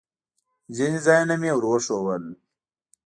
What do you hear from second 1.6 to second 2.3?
وښوول.